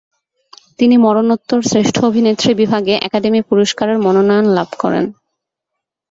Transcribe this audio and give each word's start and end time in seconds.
তিনি 0.79 0.95
মরণোত্তর 0.97 1.59
শ্রেষ্ঠ 1.63 1.95
অভিনেত্রী 2.05 2.51
বিভাগে 2.53 2.93
একাডেমি 2.99 3.41
পুরস্কারের 3.49 3.97
মনোনয়ন 3.97 4.45
লাভ 4.57 4.69
করেন। 4.79 5.05